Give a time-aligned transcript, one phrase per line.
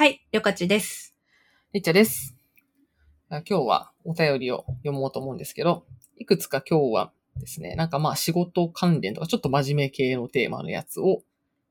[0.00, 1.14] はい、りょかちです。
[1.74, 2.34] りっちゃです。
[3.28, 5.84] あ今日はお便りを読もうと思うんですけど、
[6.16, 11.20] いくつか今日はですね、なんかまあ仕事関連とかちょっと真面目系のテーマのやつを、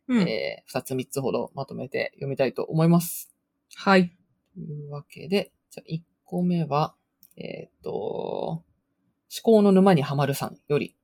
[0.08, 0.30] うん。
[0.30, 3.34] えー、二つ三つほどまとめて読みたいと思います。
[3.76, 4.16] はい。
[4.54, 6.94] というわけで、じゃあ一個目は、
[7.36, 8.64] えーっと、思
[9.42, 10.96] 考の沼にはまるさんより、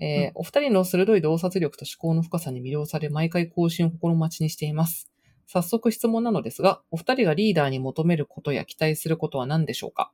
[0.00, 5.10] えーお二人の鋭い洞察力と思考の深さに魅了され、毎回更新を心待ちにしています。
[5.50, 10.12] 早速質問なのですが、お二人がリーダーに求めることや期待することは何でしょうか？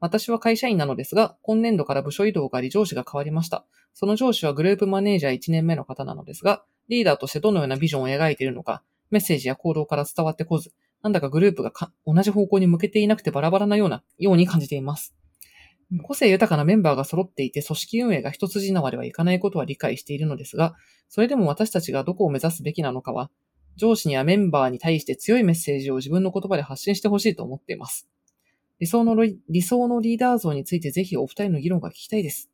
[0.00, 3.64] 私は会社員なのですが、今年度から部署移動があり上司が変わりました。
[3.94, 15.14] その上司はグループマネージャー1年目の方なのですが、リーダーとしてどのようなビジョンを描いているのか、メッセージや行動から伝わってこず、なんだかグループがか同じ方向に向けていなくてバラバラなような、ように感じています
[15.90, 15.98] うん。
[16.00, 20.74] 個性豊かなメンバーが揃っていて、組織運営が一筋縄ではいかないことは理解しているのですが、
[21.08, 23.30] それでも私たちがどこを目指すべきなのかは、
[23.76, 28.08] 上司にはメンバーに対して強いメッセージを自分の言葉で発信してほしいと思っています。
[28.78, 32.50] 理想のロイ理想のリーダー像についてぜひお二人の議論が聞きたいです。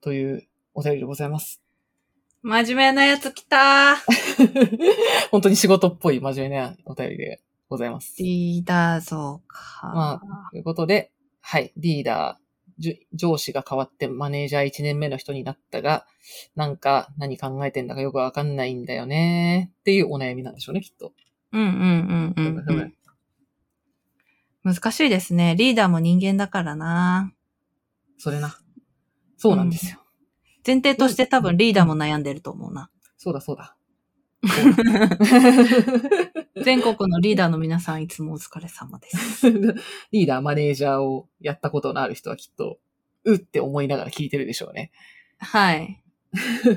[0.00, 1.62] というお便りでございます。
[2.42, 3.96] 真面目なやつ来た
[5.32, 8.14] 本当に仕事っぽい真面目なお便りでございます。
[8.18, 9.92] リーダー像か。
[9.94, 10.20] ま
[10.52, 12.45] ということで、はい、リーダー、
[13.14, 16.06] 上司が変わってマネージャー1年目の人になったが、
[16.54, 21.12] なんか何考えてんだかよくわかんないんだよねっていうお悩みなんでしょうね、きっと。
[21.52, 22.94] うんうんうんうん、うん。
[24.74, 25.54] 難しいですね。
[25.56, 27.32] リーダーも人間だからな。
[28.18, 28.58] それな。
[29.36, 30.02] そうなんですよ。
[30.66, 32.90] 前提として多分リーダーも悩んでると思うな。
[33.16, 33.76] そうだそうだ。
[36.62, 39.50] 全国のリーダーの皆さんいつもお疲れ様です。
[40.12, 42.78] リーダー、マネージャーをやったことのある人はきっと、
[43.24, 44.92] うって思いながら聞いてるでしょうね。
[45.38, 46.02] はい。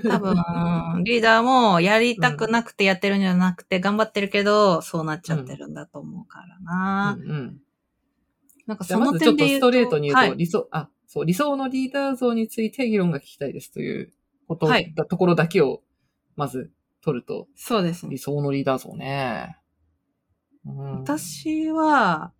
[0.07, 7.15] 多分、リーダーもやりたくなくてやってるんじゃなくて、頑張ってるけど、そうなっちゃってるんだと思うからうな。
[7.15, 7.61] んうん。
[8.67, 9.67] なんかじゃそあまずちょっとの点で言うと。
[9.67, 14.13] ストレートに言うと、はい、理想、あ、そう、理想のリーダー像について議論が聞きたいですという
[14.47, 15.81] こと、はいだところだけを、
[16.35, 16.71] まず
[17.01, 18.17] 取ると、そうですね理。
[18.17, 19.57] 想のリーダー像ね。
[20.65, 22.33] うん、私は、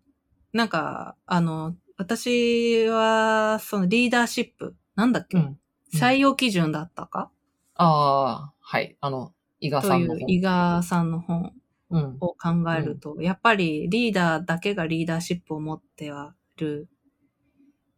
[0.52, 5.58] なんか、あの、私は、そのリーダーシップ、なんだっけ、うん。
[5.94, 7.30] 採用基準だったか、
[7.74, 8.96] ああ、はい。
[9.00, 10.24] あの、伊賀さんの本。
[10.28, 11.54] 伊賀さんの本
[11.90, 12.16] うん。
[12.20, 16.88] を考えると、やっぱりリーダーだけがリーダーシップを持ってはる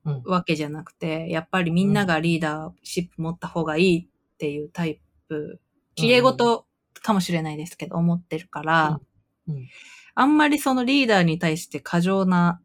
[0.05, 0.23] うん。
[0.25, 5.61] わけじゃなくて、やっぱりみんながリーダーシップ持った方がいいっていうタイプ、
[6.03, 6.67] 綺麗事
[7.03, 9.01] かもしれないですけど、思ってるから、
[9.49, 9.69] うんうん
[10.15, 12.61] あんまりそのリーダーに対して過剰な、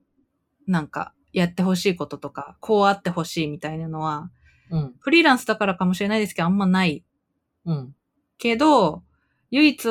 [0.67, 4.29] なんか、やってほしいこととか、こうあってほしいみたいなのは、
[4.69, 4.93] うん。
[4.99, 7.05] フリーランスだからかもしれないですけど、あんまない
[7.65, 7.95] うん。
[8.37, 9.03] けど、
[9.49, 9.87] 唯一、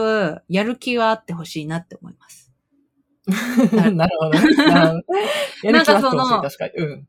[0.49, 2.53] やる気はあってほしいなって思います。
[3.73, 4.39] なるほど
[5.73, 6.73] なんかその確かに。
[6.75, 7.09] うん。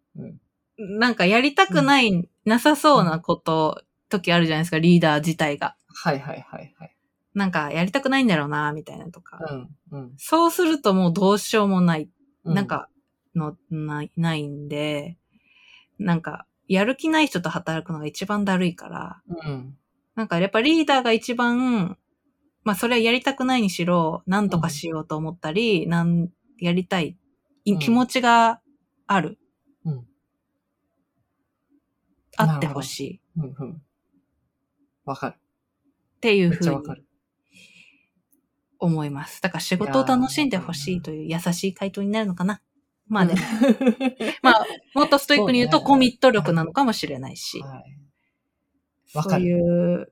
[0.78, 1.00] うん。
[1.00, 5.76] なんかやりたくない、なさそうなこと、時あるじゃないですか、リーダー自体が。
[6.00, 6.96] はいはいはいはい。
[7.34, 9.40] なんか、やりたくないんだろうな、みたいなとか。
[9.42, 9.76] うん。
[9.92, 10.14] うん。
[10.18, 12.10] そうするともうどうしようもない。
[12.44, 12.88] うなん、か、
[13.36, 15.18] の、ない、ないんで、
[15.98, 19.78] なんか、やる気ない人と働くのが一番だるいから、うん。
[20.14, 21.98] なんかやっぱリーダーが一番、
[22.64, 26.30] まあそれはやりたくないにしろ、なんとかしようと思ったり、なん、
[26.60, 27.18] やりたい、
[27.66, 28.62] いうん気持ちが
[29.08, 29.40] ある。
[29.84, 30.08] うん。
[32.38, 33.22] あってほしい。
[33.38, 33.56] うん。
[33.58, 33.82] うん。
[35.06, 35.36] わかる。
[36.18, 37.08] っていうふうに。
[38.80, 39.42] 思います。
[39.42, 42.62] だから仕事を楽しんでほしいという優しい回答になるのかな。
[43.08, 43.40] まあでも、
[44.42, 47.60] まあ、もっとストイックに言うとコミット力なのかもしれないし。
[47.62, 49.18] はい。
[49.18, 49.40] わそう。
[49.40, 50.12] いう、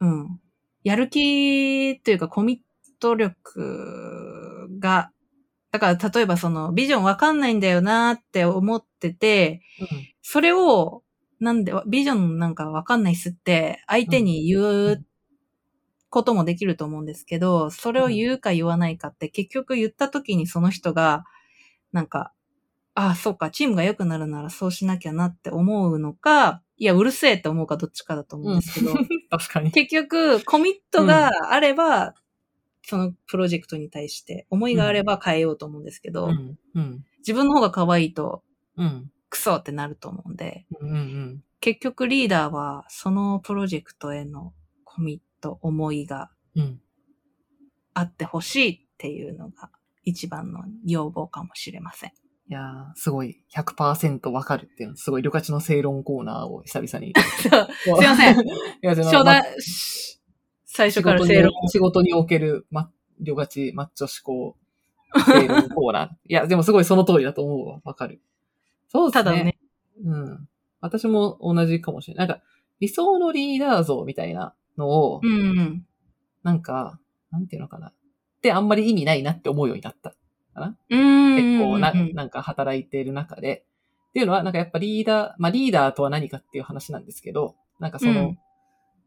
[0.00, 0.40] うん。
[0.82, 5.10] やる気というかコミット力が、
[5.70, 9.62] だから例えばそのビジョンわかんないんだよなって思ってて、
[10.20, 11.02] それを、
[11.40, 15.04] なんで、ビジョンなんかわかんないっすって相手に言う
[16.12, 21.24] こともできると思うんですけど、それを言うか言わないかって結局言った時にその人が、
[21.90, 22.32] なんか、
[22.94, 29.08] ああ、そうか、チームが良くなるならそうしなきゃなって思うのか、いや、うるせえって思うかどっちかだと思うんですけど、うん。
[29.30, 29.70] 確かに。
[29.70, 32.14] 結局、コミットがあれば、
[32.82, 36.58] そのプロジェクトに対して思いがあれば変えようと思うんですけど、うん。
[36.74, 37.04] うん。
[37.20, 38.42] 自分の方が可愛いと
[38.76, 39.10] うん。
[39.30, 40.90] クソってなると思うんで、うん。
[40.90, 41.44] うん。
[41.60, 44.52] 結局リーダーはそのプロジェクトへの
[44.84, 46.80] コミット、思いがうん。
[47.94, 49.70] あってほしいっていうのが
[50.04, 52.10] 一番の要望かもしれません。
[52.48, 57.14] いやー、すごい、100%わかるっていうの、すごい、旅客の正論コーナーを久々に。
[57.38, 57.50] すい
[58.06, 58.40] ません。
[58.40, 58.44] い
[58.82, 59.56] や、その初ま代、
[60.64, 61.52] 最初から正論。
[61.68, 62.90] 仕事における、ま、
[63.20, 64.56] 旅客マッチョ思考
[65.14, 66.08] 正論コーナー。
[66.08, 67.80] いや、 でもすごいその通りだと思うわ。
[67.84, 68.20] わかる。
[68.88, 69.24] そうですね。
[69.24, 69.58] ただね、
[70.04, 70.48] うん。
[70.80, 72.28] 私も同じかもしれない。
[72.28, 72.42] なんか、
[72.80, 75.86] 理想のリーダー像みたいなのを、うんうん。
[76.42, 76.98] なんか、
[77.30, 77.88] なんていうのかな。
[77.88, 77.92] っ
[78.42, 80.14] てあんまり意味ないなって思うようになった。
[80.54, 81.36] うん。
[81.36, 83.64] 結構な、うんなんか働いている中で。
[84.10, 88.38] っていうのは、なんかやっぱリーダー、まあリーダーとは何かっていう話なんですけど、なんかその、うん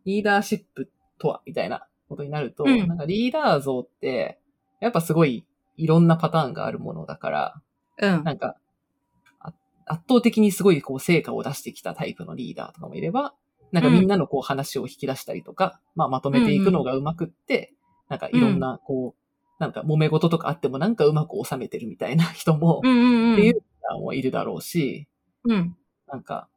[0.06, 4.40] リーダーシップとはみたいなことになると、うんなんかリーダー像って、
[4.80, 5.46] やっぱすごい
[5.78, 7.62] いろんなパターンがあるものだから、
[7.98, 8.24] うん。
[8.24, 8.56] なんか、
[9.40, 9.54] あ
[9.88, 13.34] 圧倒的にすごいこう成果を出してきたタイプのリーダーとかもいれば、
[13.72, 17.74] なんかみんなのこう話を引き出したりとか、まあまとめていくのがうまくって、
[18.10, 19.26] なんかいろんなこう、
[19.60, 23.34] なんか揉め事とかあってもなんかうまく収めてるみたいな人も、うんうんうん。
[23.34, 25.08] っていうリーダーもいるだろうし、
[25.46, 25.76] うん。
[26.08, 26.48] なんか、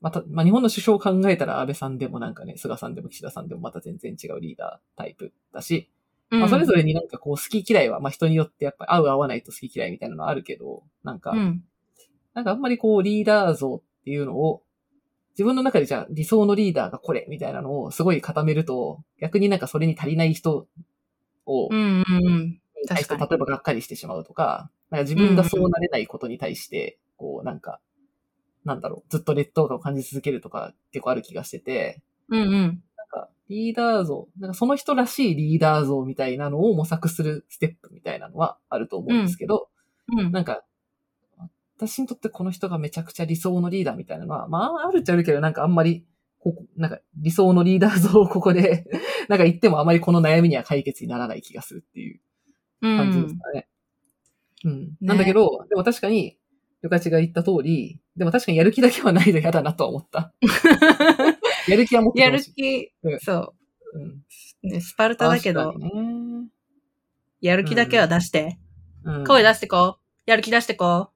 [0.00, 5.90] また、まあ、日本の首相を考えたら安倍さんでもなんかね、菅さんでも岸田さんでもまた全然違うリーダータイプだし、
[6.30, 11.64] まあ、それぞれになんかこう好き嫌いは、まあ、人によってやっぱり合う合わないと好き嫌いみたいなのはあるけど、なんか、うん。
[12.34, 14.62] なんかあんまりこうリーダー像っていうのを、
[15.34, 20.68] 自分の中でじゃあ理想のリーダーがこれみたいなのをすごい固めると、逆になんかそれに足りない人
[21.46, 22.60] を、うんうんうん。
[22.80, 27.80] に対して例えばがっかりしてしまうとか、なんか自分がそうなれないことに対して、こうなんか、
[28.64, 32.48] なんだろう、ずっと劣等感を感じ続けるとか結構ある気がしてて、うんうん。
[32.50, 39.68] なんかリーダー像、なんかその人らしいリーダー像みたいなのを模索するステップみたいなのはあると思うんですけど、
[40.16, 40.32] うん。
[40.32, 40.62] なんか、
[41.76, 46.04] 私にとってこの人がめちゃくちゃ理想のリーダーみたいなのは、まあ、あるっちゃあるけど、なんかあんまり、
[46.38, 48.86] ここ、なんか理想のリーダー像をここで、
[49.28, 52.20] なんか言ってもあまりこの悩みには解決にならない気がするっていう
[52.80, 53.68] 感じですかね。
[54.64, 54.96] うん。
[55.00, 56.38] なんだけど、でも確かに、
[56.82, 60.32] よかちが言った通り、でも確かにやる気だけはないと嫌だなとは思った。
[61.66, 62.40] やる気は持ってやる。
[62.42, 63.54] 気うん、そ
[63.94, 64.02] うん。
[64.02, 64.68] う。
[64.68, 65.90] ね、スパルタだけどね。
[67.40, 68.58] やる気だけは出して、
[69.04, 70.30] うん声出してこう。
[70.30, 71.13] やる気出してこう。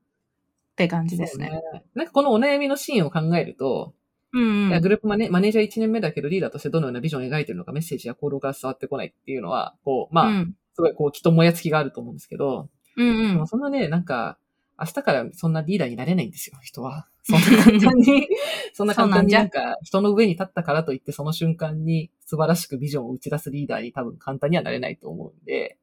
[0.85, 1.51] って感じですね。
[1.51, 3.95] そうなんかこのお悩みのシーンを考えると、
[4.33, 4.81] うんうん。
[4.81, 10.55] グループマネマネージャー1年目だけどリーダーとしてどのようなビジョンを描いているのかメッセージや行動が伝わってこないっていうのは、こう、まあ、うん。
[10.75, 13.47] すごいこう、気ともやつきがあると思うんですけど、うんうん。
[13.49, 14.39] そんなね、なんか、
[14.79, 17.09] 明日からそんなリーダーになれないんですよ、人は。
[17.25, 18.29] そんな簡単に、
[18.73, 25.79] そんな簡単になんか、人の上に立ったからといって、その瞬間に素晴らしくビジョンを打ち出すリーダーに多分簡単にはなれないと思うんで、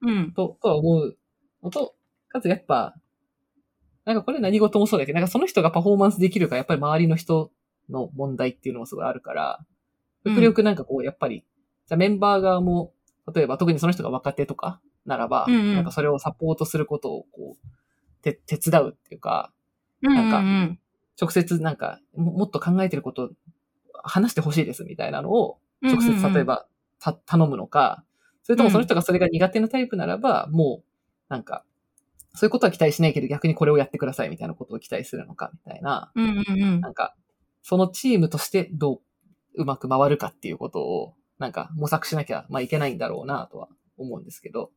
[0.00, 0.32] うん。
[0.32, 1.18] と、とは思う
[1.62, 1.94] のと、
[2.28, 2.94] かつやっぱ、
[4.08, 7.50] なんかこれ何事もそうだけど、なんかその人がパフォーマンスできるか、やっぱり周りの人
[7.90, 9.58] の問題っていうのもすごいあるから、
[10.24, 11.44] うん極力なんかこう、やっぱり、
[11.86, 12.92] じゃあメンバー側も、
[13.34, 19.52] 例えば特にその人が若手とかならば、うんうんなんかそれをサポートすることをこう、て、手伝うっていうか、
[20.00, 20.78] なんかうん
[21.20, 23.30] 直接なんか、ももっと考えてることを
[24.02, 25.90] 話してほしいですみたいなのを、うん。
[25.90, 26.44] 直接うんうん例え。
[26.44, 26.66] ば、
[26.98, 28.04] た、頼むのか、
[28.42, 30.84] それともその人がそれが苦手なタイプならば、もう、
[31.28, 31.64] なんか、
[32.38, 37.14] そういうことは期待しないけど逆にこれをやってくださいみたいなことを期待するのかみたいな、うんうんうんなんか、
[37.62, 38.94] そのチームとしてど
[39.56, 44.70] ううまく回るかっていうことを、なんか模索しなきゃ、まあいけないんだろうなとは思うんですけど、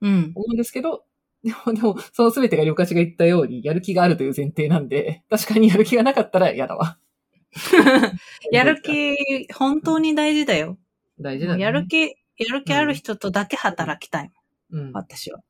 [0.00, 0.32] うん。
[0.34, 1.04] 思うんですけど、
[1.44, 6.98] でも、 でも、その全てが両勝ちが言ったように、やる気があるという前提なんで、 確かにやる気がなかったら嫌だわ。
[8.52, 10.78] やる気、本当に大事だよ。
[11.18, 11.62] 大事だね。
[11.62, 12.12] やる気、や
[12.50, 14.32] る気ある人とだけ働きたい。
[14.70, 14.92] うん。
[14.92, 15.40] 私は。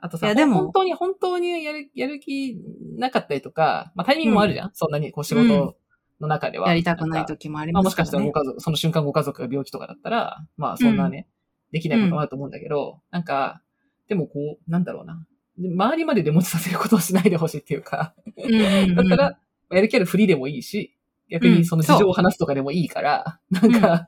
[0.00, 2.56] あとさ、いやでも本当に、本当にやる、やる気
[2.96, 5.76] なかったりとか、まあタイミングもあるじゃん、そんなにこう仕事
[6.20, 6.68] の中では。
[6.68, 8.06] やりたくない時もありまあますかね。
[8.06, 8.50] もしからしたらご。
[8.50, 11.26] 家族、その瞬間ご家族が病気とかだったら、まあそんなね、
[11.72, 13.62] できないこともあると思うんだけど、なんか、
[14.08, 15.24] でもこう、なんだろうな。
[15.58, 18.94] で周りまでで持ちさせることをしないでほしいっていうか、うんうんうん。
[18.94, 19.38] だったら、
[19.70, 20.96] やる気あるフリーでもいいし、
[21.30, 24.06] 逆にその事情を話すとかでもいいから、なんか、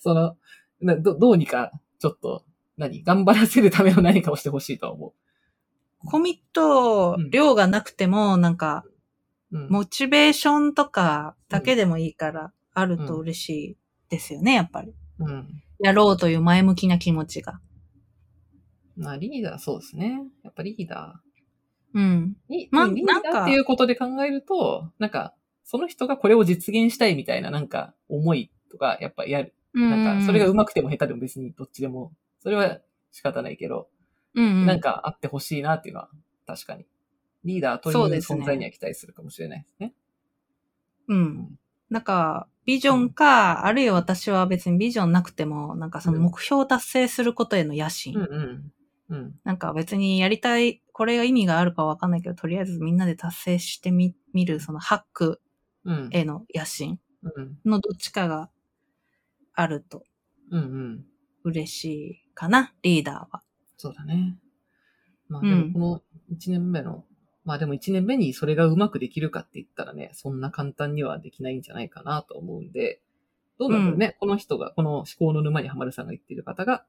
[0.00, 0.36] そ の
[0.80, 2.44] など、どうにか、ちょっと、
[2.80, 3.04] 何？
[3.04, 5.14] 頑張らせるための何かをしてほしいとは思
[6.04, 8.84] コミット量がなくても、なんか、
[9.52, 9.58] う。
[9.58, 9.68] うん。
[9.68, 13.76] モチベーションとかだけでもいいから、あると嬉しい
[14.08, 14.94] ですよね、やっぱり。
[15.18, 15.62] うん。
[15.80, 17.60] やろうという前向きな気持ちが。
[18.96, 20.22] まあ、リーダー、そうですね。
[20.44, 21.20] やっぱリーダ
[21.94, 22.36] うん。
[22.70, 25.34] まリーなんかダーっていうことで考えると、なんか、
[25.64, 29.54] その人がこれを実現したいみたいな、なんか、思いとか、やっぱやる。
[29.72, 32.80] なんか、それが上手くても下手でも別にどっちでも、それは
[33.12, 33.88] 仕方ないけど、
[34.34, 36.10] うんうん、なんかあってほしいなっていうのは、
[36.46, 36.86] 確かに。
[37.44, 39.94] リーダーという存在には期待するかもしれないですね。
[41.08, 41.58] うん。
[41.88, 48.14] なんか、ビジョンか、あるいは私は別にビジョンなくても、なんかその目標を達成することへの野心。
[48.16, 49.16] うんうん。
[49.16, 49.34] うん。
[49.42, 55.40] なんか別にやりたい、これが意味があるかわかんないけど、とりあえずみんなで達成してみ、見る、そのハック
[55.84, 56.08] うん。
[56.12, 57.58] への野心うん。
[57.64, 58.50] のどっちかが
[59.54, 60.04] あると
[60.50, 61.04] うんうん。
[61.44, 63.42] 嬉しいかな、リーダーは。
[63.76, 64.36] そうだね。
[65.28, 66.02] まあでもこの
[66.36, 67.04] 1年目の、
[67.44, 73.00] まあでも1年目にそれがうまくできるかって言ったらね、そんな簡単にはできないんじゃないかなと思うんで、
[73.58, 76.84] どうなんだろうね、この人が、この思考の沼にはまるさんが言ってる方が、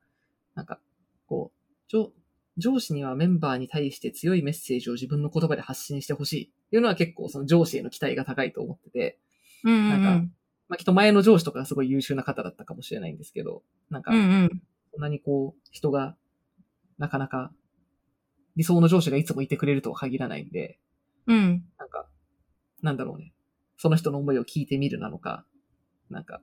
[0.55, 0.79] なんか、
[1.27, 2.11] こう、上
[2.57, 9.19] 上司にはメンバーに対して強いメッセージを自分の言葉で発信してほしいっていうのは結構その上司への期待が高いと思ってて、
[9.63, 10.03] うんうんうん。
[10.03, 10.31] なん
[10.69, 14.61] まあきっと前の上司とかがすごい優秀な方だったかもしれないんですけど、なんかうん、うん。
[14.91, 16.15] そんなにこう、人が、
[16.97, 17.51] なかなか、
[18.55, 20.79] 理想の上司がいつもいてくれるとは限らないんで、
[21.27, 21.63] うん。
[21.77, 22.07] なんか、
[22.81, 23.33] なんだろうね。
[23.77, 25.45] その人の思いを聞いてみるなのか、
[26.09, 26.41] なんか、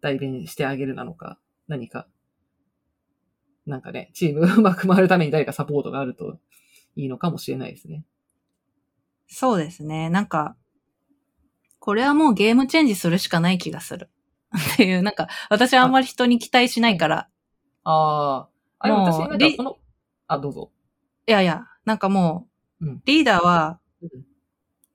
[0.00, 1.38] 代弁してあげるなのか、
[1.68, 2.08] 何か、
[3.66, 6.38] なんかね、チームがうまく回るために誰かサポートがあると
[6.96, 8.04] いいのかもしれないですね。
[9.28, 10.10] そうですね。
[10.10, 10.56] なんか、
[11.78, 14.10] これはもうゲームチェンジするしかない気がする。
[14.74, 17.28] っていう、なんか、私はあんまり人に期待しないから、
[17.84, 19.76] ああ、あれもう私なんかりその、
[20.26, 20.70] あ、どうぞ。
[21.26, 22.48] いやいや、なんかも
[22.80, 23.02] う、うん。
[23.04, 24.10] リーダーは、うん。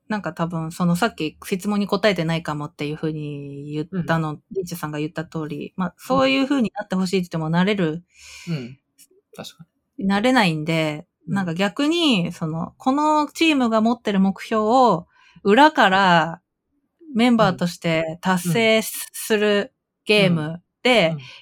[0.10, 8.04] なんか多分、そのさっき質問に答えてないかもっていうふうに言ったの、リッチさんが言った通り、まあ、そういうふうになってほしいって言ってもなれる、
[8.50, 8.80] うん。
[9.36, 9.65] 確か
[10.00, 11.36] なれないんで、うん。
[11.36, 15.08] なんか逆に、その、このチームが持ってる目標を、
[15.44, 16.42] 裏から
[17.15, 19.74] メンバーとして達成する
[20.06, 20.62] ゲーム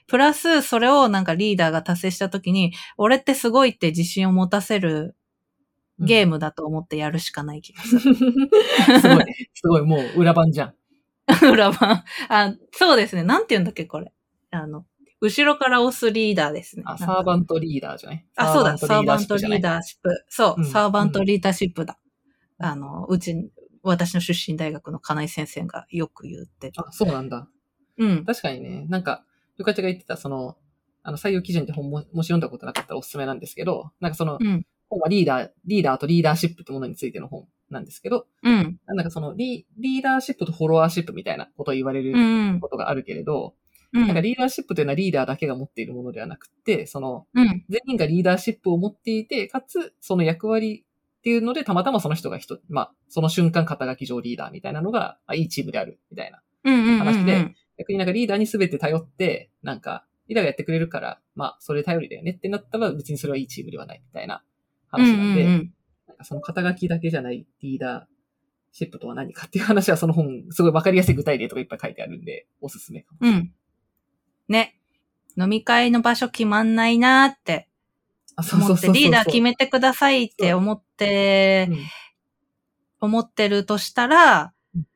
[0.08, 5.16] プラスそれをなんかリーダーが達成した時に、俺ってすごいって自信を持たせる
[6.00, 6.08] に。
[6.08, 6.32] ゲーム。
[6.34, 8.02] ムだと思ってやるしかない気がする。
[9.00, 10.74] すごい、すごい、もう裏番じゃん。
[11.52, 12.04] 裏番。
[12.30, 13.24] あ、そうですね。
[13.24, 14.12] なんて言うんだっけ、これ。
[14.52, 14.86] あの、
[15.22, 16.84] 後ろから押すリーダーですね。
[16.86, 18.26] あ、サーバントリーダーじゃない？
[18.36, 20.26] あ、そうだ、サーバントリーーダーシップ。
[20.30, 21.98] そう、うんサーバントリーダーシップだ。
[22.58, 23.50] あの、うち、
[23.84, 26.74] 私の出身大学の金井先生がよく言ってる。
[26.78, 27.48] あ、そうなんだ。
[27.98, 28.26] うん。
[28.26, 29.24] 確かにね、なんか、
[29.58, 30.58] ゆかちが言ってた、その、
[31.04, 34.66] あの、採用基準って本も、もし読んだことなかったらおすすめなんですけど、なんかその、うん。
[34.90, 38.80] 本はリーダー、リーダーとリーダーシップってものについての本なんですけど、うん。
[38.86, 42.60] なんかそのリ、リーダーシップとフォロワーシップみたいなことを言われるうん。
[42.60, 43.56] ことがあるけれど、
[43.94, 44.08] うん。
[44.08, 47.66] なんかリーダーシップというのはリーダーだけが持っているものではなくて、その、うん。
[47.70, 50.86] 全員がリーダーシップを持っていて、かつ、その役割
[51.20, 56.74] っていうので、たまたまその人が人、まあ、その瞬間肩書き上リーダーみたいなのが、あいいチームである、みたいなうん。
[56.74, 56.98] うん。
[57.00, 64.44] 話で、逆になんかリーダーに全て頼って、なんか、リーダーがやってくれるから、まあ、それ頼りだよねってなったら、別にそれはいいチームではない、みたいな
[64.90, 65.74] 話なんで、うんうんうん
[66.06, 68.04] なんかその肩書きだけじゃないリーダー
[68.72, 73.42] シップとは何かっていう話はその本、すごいわかりやすい具体例とかいっぱい書いてあるんで、おすすめかもしれない。
[73.42, 73.54] うん。
[74.50, 74.80] ね。
[75.38, 77.68] 飲み会の場所決まんないなーって
[78.36, 78.94] あ、そうそうそうそう。
[78.94, 81.78] リーダー決めてくださいって思ってうん、
[83.02, 84.88] 思ってるとしたらうん、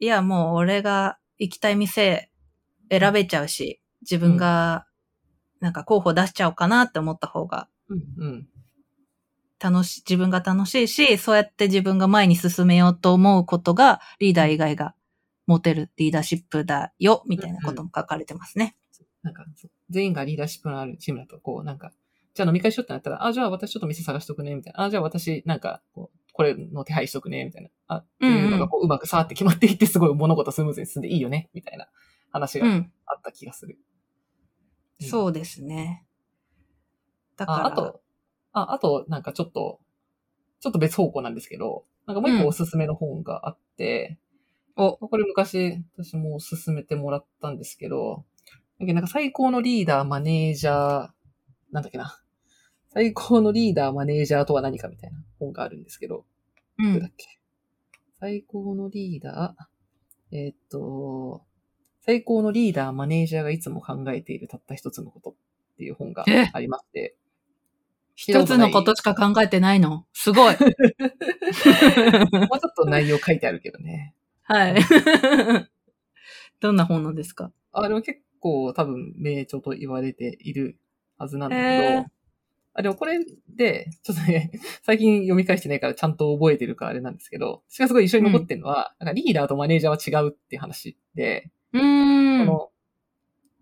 [0.00, 2.30] いや、もう俺が行きたい店
[2.90, 4.86] 選べちゃうし、自分が
[5.60, 8.48] なんか候補出しちゃおうかなって思った方がうん、うん。
[9.58, 14.94] 楽しい、自分が楽しいし、そうやって自分が前に進めようと思うことがリーダー以外が
[15.46, 18.76] 持てるリーダーシップだよ、みたいなことも書かれてますね。
[19.22, 21.92] なんか、そう全員がリーダーシップのあるチームだと、こう、なんか、
[22.34, 24.84] じゃあ飲み会しようってなったら、あ、じゃあ私ちょっと店探しとくね、みたいな。
[24.84, 27.70] あ、じゃあ私、なんか、こう、これの手配しとくね、みたいな。
[27.88, 31.88] あ、っていうのがこう、うまくさーって決まっていって、すごい物事スムーズに進んでいいよね、みたいな
[32.30, 32.92] 話がうん。
[33.06, 33.78] あった気がする。
[35.00, 36.06] うんそうですね。
[37.36, 38.00] だから、あ、あと、
[38.52, 39.80] あ、あと、なんかちょっと、
[40.60, 44.18] ちょっと別方向なんですけど、なんかもう一個おすすめの本があって、
[44.76, 48.24] お、これ昔、私も勧めてもらったんですけど、
[48.78, 51.08] だけどなんか最高のリーダー、マネージャー、
[51.72, 52.18] なんだっけな。
[52.96, 56.24] 最高のリーダー、マネージャーとは何かみたいな本があるんですけど、
[56.78, 56.98] うん。
[56.98, 57.38] だっけ。
[58.18, 61.42] 最高のリーダー、えーっと、
[62.00, 65.34] 最高のリーダー、マネージャーがいつも考えているたった一つのことっ
[65.76, 66.48] ていう本がえ？
[66.54, 67.16] ありまして、
[68.14, 70.06] 一つのことしか考えてないの？
[70.14, 70.54] すごい。
[70.56, 70.66] もうちょ
[72.70, 74.14] っと内容書いてあるけどね。
[74.44, 74.74] はい。
[76.60, 77.52] どんな本なんですか？
[77.72, 80.78] あ、でも結構多分名著と言われている
[81.18, 82.15] はずなんだけど、へー
[82.78, 84.50] あ、でもこれで、ちょっとね、
[84.84, 92.46] 最近読み返してないからちゃんと覚えてるからあれなんですけど、私がすごい一緒に残ってるのは、なんかリーダーとマネージャーは違うっていう話で、うーん。
[92.46, 92.52] こ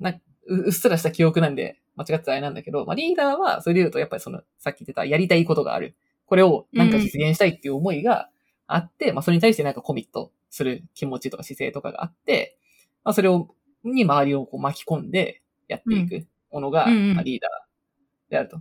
[0.00, 5.94] の、なううっすらした記憶なんで間違ってたあれなんだけど、まあリーダーはそれで言うとやっぱりその、さっき言ってたやりたいことがある。
[6.26, 8.30] これをなんか実現したいっていう思いが
[8.66, 12.58] あって、まあそれに対してなんかコミットする気持ちとか姿勢とかがあって、
[13.04, 13.54] まあそれを、
[13.84, 18.60] に周りをこう巻き込んでやっていくものが、うんうんうんまあリーダーであると。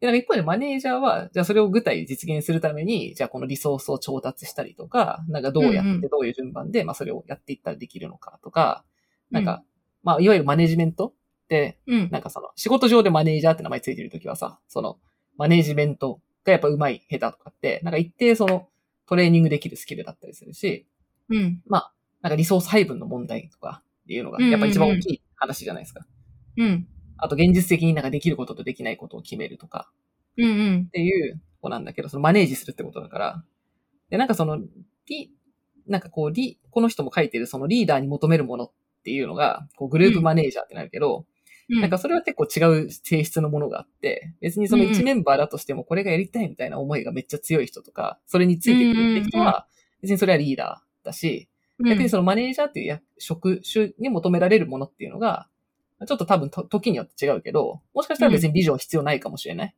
[0.00, 8.84] で、なんか一方でマネージャーは、じゃあそれを具体実現するために、じゃあこのリソースを調達したりとか、なんかどうやってどういう順番で、まあそれをやっていったらできるのかとか、
[9.30, 9.62] なんか、
[10.02, 11.12] まあいわゆるマネジメントっ
[11.48, 12.08] て、うん。
[12.10, 14.98] なんかその仕事上でマネージャーって名前ついてるときはさ、その
[15.36, 18.68] マネージメントがやっぱ上手い、下手とかって、なんか一定その
[19.06, 20.86] トレーニングできるスキルだったりするし、
[21.28, 21.62] うん。
[21.68, 21.90] な
[22.28, 26.06] んかリソース配分の問題とかっていうのが、やっぱ一番大きい話じゃないですか。
[26.56, 26.88] うん。
[27.18, 29.90] あと現実的になんかできることとできないことを決めるとか
[30.36, 30.90] うんうんっ。
[30.90, 33.44] ていう子なんだけど、そのマネージするってことだから。
[34.10, 34.58] で、なんかその、
[35.08, 35.32] リ、
[35.86, 38.72] なんかこう、リ、この人も書いてるそのリーダーに求めるものっ
[39.04, 41.26] ていうのが、こうグループマネージャーってなるけど、
[41.68, 41.80] うん。
[41.80, 49.66] なんかそれは結構違う性質のものがあって、別にその一メンバーだとしてもこれがやりたいみたいな思いがめっちゃ強い人とか、それについてくるって人は、
[50.02, 51.48] 別にそれはリーダーだし、
[51.84, 55.48] 逆にそのマネージャーっていう役職種に求められるものっていうのが、
[56.04, 59.74] ちょっと多分と時によって違うけど、もしかしたら別にビジョン必要ないかもしれない。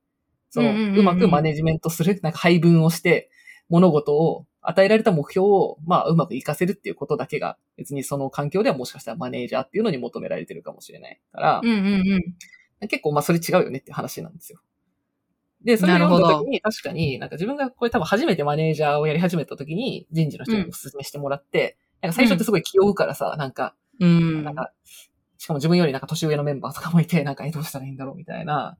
[0.51, 3.31] その、うんうんうんうんうまくマネジメントする、なんか配分をして、
[3.69, 11.77] 物事を、与えられた目標を、まあ、うまく活かせるっていうことだけが、別にその環境ではもしかしたらマネージャーっていうのに求められてるかもしれないから、うんうん
[12.81, 12.89] うん。
[12.89, 14.61] 結構まあそれ違うよねっていう話なんですよ。
[15.65, 24.45] で、それを読んだ時に確かになんか自分がこれ多分初めてマネージャーをやり始めた時に人事の人にお勧めしてもらって、なんか最初ってすごい気負うからさ、なんか、うん。
[24.45, 24.73] なんか、
[25.39, 28.77] しかも自分よりなんか年上のメンバーとかもいて、なんかえどうしたらいいんだろうみたいな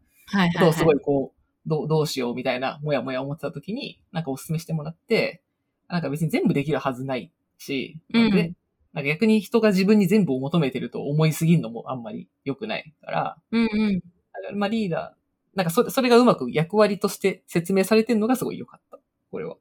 [0.53, 0.99] ことをすごはい。
[0.99, 5.43] いこう、どうどうしようみたいな、もやもや思ってた時に、なんかお勧めしてもらって、
[5.89, 8.55] なんか別に全部できるはずないし、うんで、
[8.93, 14.59] なんか逆に人が自分に全部を求めてると思いすぎるのもあんまり良くないから、うんうん。
[14.59, 18.99] まあリーダー、なんかそれ、それがうまく役割として説明されてるのがすごい良かった。
[19.31, 19.57] これは。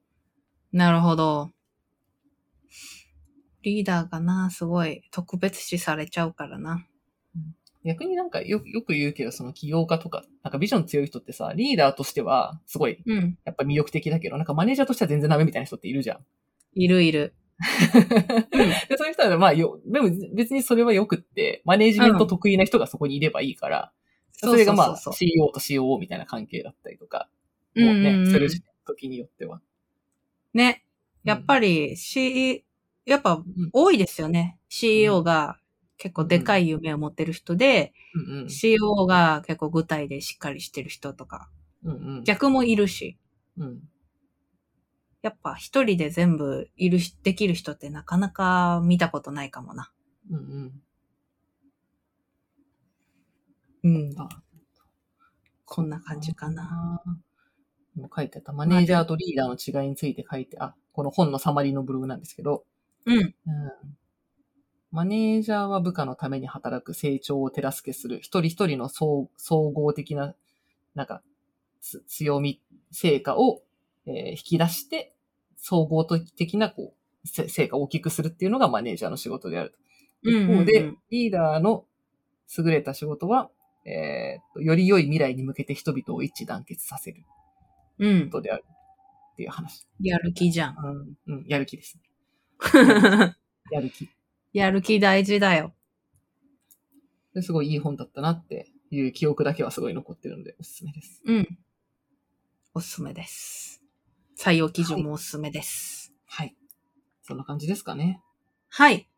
[0.72, 1.52] なるほど。
[3.68, 6.86] リーダーがな、すごい特別視されちゃうからな。
[7.84, 13.38] 逆になんかよよく言うけど、その起業家とか、なんかビジョン強い人ってさ、リーダーとしてはすごいうん。
[13.44, 16.20] やっぱ魅力的だけど、なんかマネージャーとしては全然ダメみたいな人っているじゃん。
[16.76, 17.34] いるいる。
[18.88, 23.92] でそういう人はまあよ、でも別にそれはよくって、マネージメント得意な人がそこにいればいいから、
[24.32, 27.30] それがまあ CEO と COO みたいな関係だったりとか、
[27.76, 28.50] うんもうね、うんうんする
[28.86, 29.62] 時によっては。
[30.54, 30.84] ね。
[31.24, 32.64] やっぱり、C、
[33.08, 34.60] やっぱうん多いですよね。
[34.70, 35.60] CEO が
[35.98, 41.50] 結構でかい夢を持ってる人で、うんうん CEO が結構具体でしっかりしてる人とか、
[41.84, 43.18] うんうん逆もいるし、
[43.58, 43.80] うん
[45.22, 49.92] やっぱ一人で全部いるし、できる人ってなかなか見たことないかもな。
[50.32, 50.82] うんうん
[53.84, 54.30] うんあ
[55.66, 57.02] こんな感じかな。
[57.06, 58.02] あー。
[58.02, 58.54] も書いてた。
[58.54, 62.66] マネージャーとリーダーの違いについて書いて、あ、この本のサマリーのブログなんですけど、
[63.08, 63.18] うん。
[63.18, 63.34] うん、
[64.92, 70.36] マネージャーは部下のために働く成長を手助けする、一人一人の総総合的な、
[70.96, 71.22] なんか、
[71.82, 73.62] つ強み、成果を、
[74.06, 75.14] えー引き出して、
[75.58, 76.94] 総合的な、こ
[77.26, 79.76] う、せ成果を大きくするっていうのがマネージャーの仕事である
[80.24, 81.86] 一方で、リーダーの
[82.58, 83.52] 優れた仕事は、
[83.86, 87.24] えーっとより良い未来に向けて人々を一致団結させる
[88.00, 88.38] うんこ。
[88.38, 88.66] とである
[89.34, 89.88] っていう話。
[90.02, 91.18] やる気じゃん。
[91.28, 92.07] うん、うん、やる気ですね。
[93.72, 94.10] やる気。
[94.54, 95.74] やる気大事だよ。
[97.34, 101.22] ですごいいい本だったなっていう記憶だけはすごい残ってるのでおすすめです。
[101.26, 101.60] うん。
[102.74, 103.84] おすすめです。
[104.38, 106.14] 採用基準もおすすめです。
[106.26, 106.56] はい。
[107.24, 108.22] そんな感じですかね。
[108.70, 109.10] はい。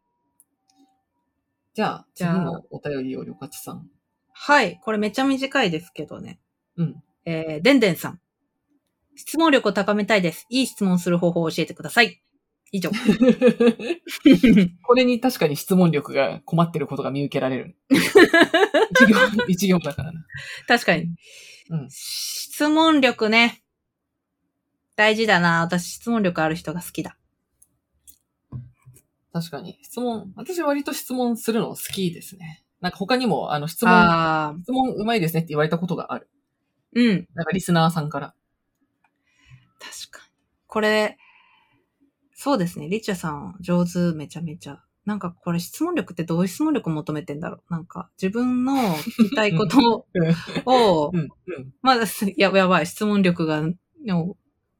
[1.73, 3.89] じゃあ、じゃあ次のお便りをりょかちさん。
[4.33, 4.79] はい。
[4.83, 6.39] これめっちゃ短いですけどね。
[6.77, 7.03] うん。
[7.25, 8.19] えー、でんでんさん。
[9.15, 10.45] 質問力を高めたいです。
[10.49, 12.21] いい質問する方法を教えてください。
[12.71, 12.91] 以上。
[14.83, 17.77] これに確かに質問力が困ってることが見受けられる。
[17.89, 17.97] 一
[19.13, 20.25] 行、一行だからな。
[20.67, 21.09] 確かに。
[21.69, 21.87] うん。
[21.89, 23.63] 質問力ね。
[24.95, 25.61] 大事だな。
[25.61, 27.17] 私質問力ある人が好きだ。
[29.31, 29.79] 確かに。
[29.83, 32.63] 質問、私割と質問するの好きですね。
[32.81, 34.61] なんか他にも、あの、質問。
[34.63, 36.29] 質問うまいですねって言われたことがある。
[36.93, 37.27] うん。
[37.33, 38.33] なんかリスナーさんから。
[39.79, 40.31] 確かに。
[40.67, 41.17] これ、
[42.41, 42.87] そうですね。
[42.87, 44.81] リチャさん上手めちゃめちゃ。
[45.03, 50.05] なんかこれ質問力ってどういう質問力求めてんだろうなんか自分の聞きたいこと
[50.65, 51.73] を、うん、うん。
[51.81, 52.05] まだ、
[52.37, 53.63] ややばい、質問力が、
[54.05, 54.37] の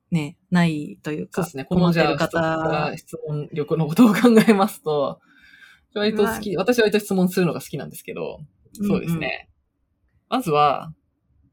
[0.10, 1.66] ね、ないというか、そうですね。
[1.66, 5.20] このじゃあ、質問力のことを考えますと、
[5.94, 8.40] 割と好き、私は割と質問するのが好きなんですけど、
[8.72, 9.50] そうですね。
[10.30, 10.94] まずは、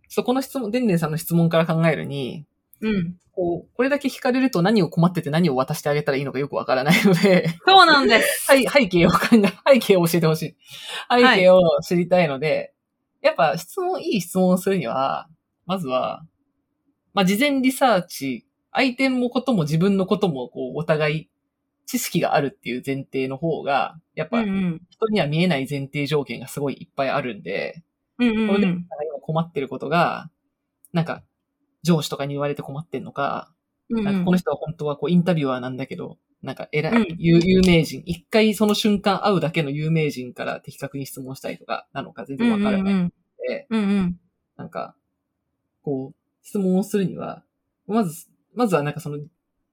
[0.08, 2.46] ちょっとこの質問、でんでんさんの質問から考えるに、
[2.80, 3.16] うん。
[3.32, 8.46] こう、これだけ聞かれると何を困ってて何を渡してあげたらいいのかよくわからないので、そうなんです。
[8.50, 9.18] はい、背景を考
[9.66, 10.56] え、背景を教えてほしい。
[11.10, 12.72] 背景を知りたいので、
[13.22, 15.28] やっぱ質問、いい質問をするには、
[15.66, 16.24] まずは、
[17.12, 21.30] まあ、事前リサーチ、相手のことも自分のことも、こう、お互い
[21.86, 24.42] 知識があるっていう前提の方が、やっぱ。
[24.42, 27.82] 人には見えない前提条件がすごいいっぱいあるんで、
[28.18, 28.72] うんうんこれで、うん。
[28.72, 30.30] 今困ってることが、
[30.92, 31.22] なんか、
[31.86, 33.50] 上司とかに言われて困ってんのか、
[33.88, 43.10] うんなんかこの人は本当はこうインタビュアーなんだけど、なんか偉い、うん有有名人、一回その瞬間会うだけの有名人から的確に質問したりとかなのか全然わからないの
[43.48, 44.20] で、うんうん。
[44.56, 44.96] なんか、
[45.82, 47.44] こう、質問をするには、
[47.86, 49.18] まず、まずはなんかその、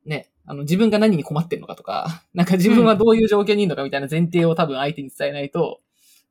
[0.06, 5.82] ね、あの自分が何に困ってんのかとか、 なんか自分はどういう状況にいるのかみたいな前提を多分相手に伝えないと、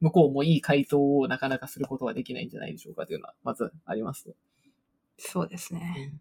[0.00, 4.34] 向こうもいい回答をなかなかすることはできないんじゃないでしょうかというのは、まずあります。
[5.24, 6.14] そうですね。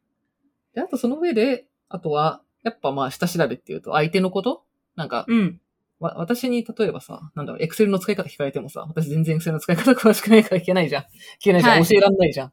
[0.76, 4.64] で、あとその上で、あとは、やっぱまあ下調べっていうと相手のこと？
[4.96, 5.60] なんか、うん。
[6.00, 11.02] わ、私に例えばさ、なんだろう、エクセルの使い方聞かれてもさ、私全然エクセルの使い方詳しくないから聞けないじゃん。
[11.04, 11.06] 聞
[11.42, 11.80] けないじゃん。
[11.80, 12.48] はい教えらんないじゃん。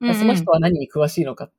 [0.00, 1.52] うんうんその人は何に詳しいのかっ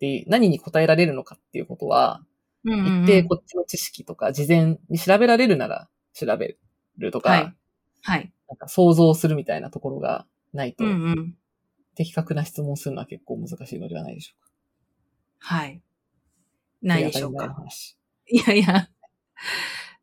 [0.00, 2.22] て、何に答えられるのかっていうことは、
[2.64, 6.56] うんうんうん一定こっちの知識とか事前に調べられるなら調べ
[6.96, 7.54] るとか、はい
[8.02, 8.32] はい。
[8.48, 11.34] なんか想像するみたいなところがないと、うんうん。
[11.94, 14.50] 的確な質問するのは結構難しいのではないでしょうか。
[15.38, 15.82] はい。
[16.80, 17.52] ないでしょうか。
[17.52, 17.96] 話。
[18.26, 18.88] いやいや。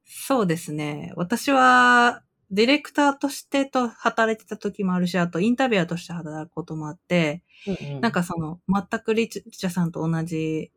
[0.06, 1.12] そうですね。
[1.15, 10.71] 私は、ディレクターとしてと働いてた時もあるし、あとインタビュアーとして働くこともあって、うんうんなんかその、全くリチャさんと同じ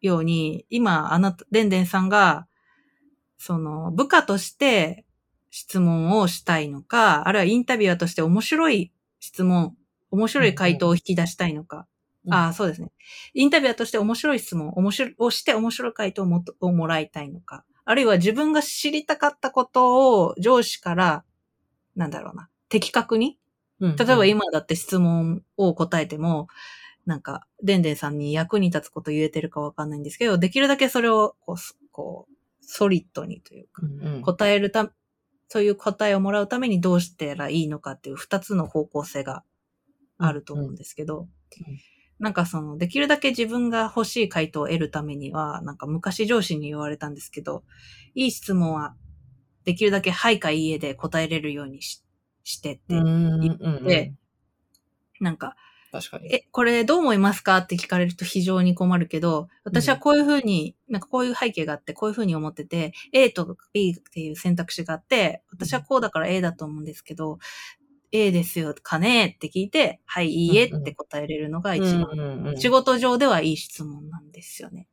[0.00, 2.46] ように、今、あなた、デンデンさんが、
[3.38, 5.04] その、部下として
[5.50, 9.76] 質問をしたいのか、あるいはインタビュアーとして面白い質問、
[10.14, 11.76] 面白い回答を引き出したいのか。
[11.76, 11.84] うん
[12.32, 12.90] ああ、そうですね。
[13.34, 17.66] インタビュアーとして面白い質問、面白い、をして面白い回答をもとをもらいたいのか。
[17.84, 21.24] あるいは自分が知りたかったことを上司から、
[21.96, 23.38] なんだろうな、的確に？
[23.80, 26.48] うん例えば、今だって質問を答えても、
[27.04, 34.90] なんか、でんでんさんに役に立つこと言えてるかわかんないんですけど、できるだけそれを、こうす、こう、ソリッドにというか、うんうん答えるた、
[35.48, 39.44] そういう答えをもらうためにどうしたらいいのかっていう二つの方向性が
[40.18, 41.28] あると思うんですけど、うん。
[42.18, 47.64] なんかその、できるだけ自分が欲しい回答を得るためには、なんか昔上司に言われたんですけど、
[48.14, 48.94] いい質問は、
[49.64, 52.04] できるだけはいかいいえで答えれるようにし
[52.44, 53.84] してって、うんうんうん。
[53.84, 54.12] で
[55.20, 55.56] なんか、
[55.90, 56.34] 確かに。
[56.34, 67.38] え、これどう思いますかって聞かれると非常に困るけど、私はこういうふうに、なんかこういう背景があって、こういうふうに思ってて、A と B っていう選択肢があって、私はこうだから A だと思うんですけど、
[68.12, 74.86] A ですよかねって聞いて、はい、いいえって答えれるのが一番、うんうんうん仕事上ではいい質問なんですよね。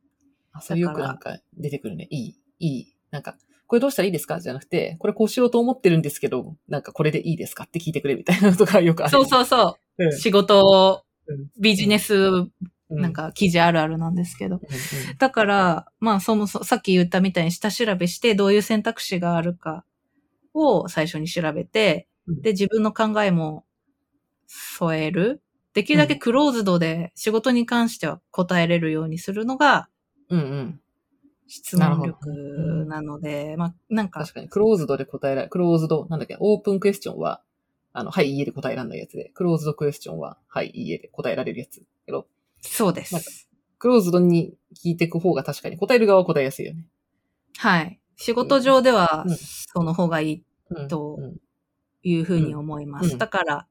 [0.52, 2.08] あ、それよくなんか出てくるね。
[2.10, 2.96] いい、いい。
[3.10, 4.40] なんか、これどうしたらいいですか？
[4.40, 7.64] じゃなくて、これこうしようと思ってるんですけど、なんかこれでいいですか？
[7.64, 9.10] って聞いてくれみたいなのとかよくある。
[9.10, 10.08] そうそうそうう。
[10.08, 10.12] ん。
[10.18, 12.50] 仕事うん、ビジネス、うん
[12.90, 14.60] なん、か記事あるあるなんですけど。
[15.18, 19.84] だから、まあ、そもそも、さっき言ったみたいに下調べして、どういう選択肢があるか
[20.52, 23.64] を最初に調べて、うんで、自分の考えも
[24.46, 25.42] 添える。
[25.74, 29.88] できるだけクローズドで仕事に関しては答えれるようにするのが
[30.28, 30.80] うんうん。
[31.46, 37.42] 質問力なので、まあ、なんか、確かに、クローズドで答えられ、クローズド、なんだっけ、オープンクエスチョンは、
[37.92, 41.82] あの、はい、いいえで答えられないやつで、クローズドクエスチョンは、はい、いいえで答えられるやつ。
[42.06, 42.26] けど、
[42.62, 43.50] そうです。
[43.78, 46.86] クローズドに聞いていく方が確かに答える側は答えやすいよね。
[47.58, 48.00] はい。
[48.16, 51.36] 仕事上ではうん、その方がいいうんとうん
[52.02, 53.12] いうふうに思います。
[53.12, 53.66] うんだから、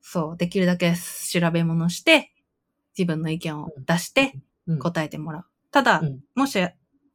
[0.00, 2.32] そう、できるだけ調べ物して、
[2.96, 4.34] 自分の意見を出して
[4.66, 5.44] うん答えてもらう。
[5.70, 6.58] ただ、うんもし、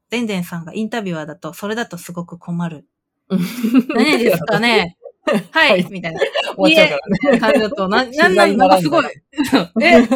[0.09, 2.85] デンデンさんがインタビュアーだと、それだとすごく困る。
[3.29, 3.39] うん
[3.95, 4.97] 何ですかね
[5.51, 6.19] は はいい、みたいな。
[6.57, 7.39] 終わっちゃうからね。
[7.39, 9.05] 感じ だと、な、なん取なん、なんかすごい。
[9.81, 10.07] え、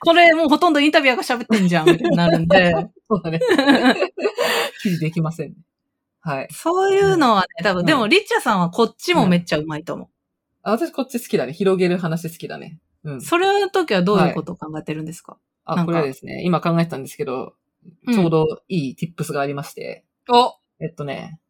[0.00, 2.72] これもうほとんどインタビュアーが喋ってんじゃん、みたいになるんで。
[3.08, 3.40] そうだね。
[4.82, 5.54] 記事できませんね。
[6.22, 6.48] はい。
[6.52, 7.86] そういうのはね、多分、うん。
[7.86, 10.08] でも、リッチャさんはこっちもめっちゃうまいと思
[10.62, 11.52] あ私こっち好きだね。
[11.52, 12.78] 広げる話好きだね。
[13.02, 13.16] うん。
[13.16, 13.20] う。。
[13.20, 15.84] それの時はどういうことを考えてるんですか、なあ、んか。
[15.86, 17.54] これはですね、今考えてたんですけど、
[18.06, 18.14] うん。
[18.14, 20.54] ちょうどいい tips がありまして、お！
[20.80, 21.40] えっとね、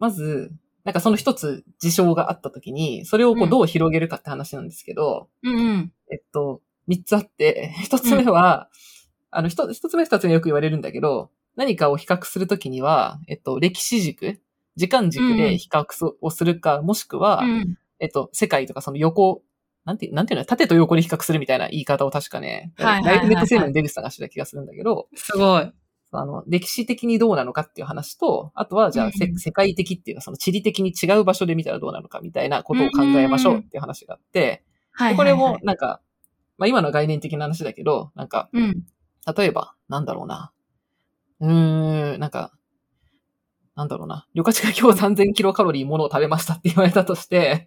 [0.00, 0.52] まず、
[0.84, 3.50] なんかその一つ事象があった時に、それをこううん。
[3.50, 5.92] どう広げるかって話なんですけど、うんうん。
[6.12, 8.68] えっと、三つあって、 一つ目は、
[9.30, 14.40] あの、一一つ目二つ目よく言われるんだけど、何かを比較するときには、えっと、歴史軸、
[14.76, 15.86] 時間軸で比較
[16.20, 19.42] をするか、もしくは、うんえっと、世界とかその横、
[19.84, 25.72] なんて、なんていうの縦と横に比較するみたいな言い方を確かね、はいライフネットセールの出口さんがしてた気がするんだけど、すごい。
[26.12, 36.00] あの、歴史的にどうなのかっていう話と、あとは、じゃあ、せうん世界的っていうか、その地理的に違う場所で見たらどうなのかみたいなことを考えましょうっていう話があって、はいでこれもなんか、
[36.58, 38.84] まあ今のは概念的な話だけど、なんか、うん。
[39.36, 40.52] 例えば、なんだろうな。
[41.40, 42.52] うーん、なんか、
[43.76, 47.66] なんだろうな、旅客が今日3000キロカロリーものを食べましたって言われたとして、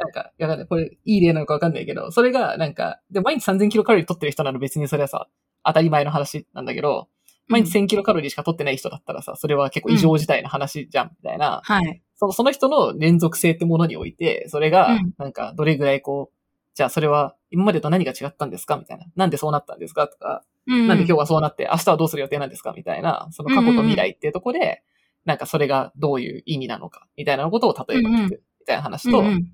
[0.00, 5.28] なんか、いや、これいい例なのかわかんないけど、それがなんか、で、毎日3000キロカロリー取ってる人なら別にそれはさ、
[5.64, 7.08] 当たり前の話なんだけど、
[7.46, 11.60] 毎日1000キロカロリーしか取ってない人だったらさ、それは結構異常事態の話じゃん、みたいな。
[11.62, 12.02] はい。
[12.16, 16.34] そのその人の連続性ってものにおいて、それがうん、なんか、どれぐらいこう、
[16.74, 19.06] じゃあそれは今までと何が違ったんですかみたいな。
[19.16, 24.82] なんでそうなったんですかとか、うんなんで今日はそうなって、明日はどうする予定なんですかみたいな、その過去と未来っていうところで、
[25.24, 29.52] なんかそれがどういう意味なのか、みたいなことを例えば聞く、みたいな話と、うんうん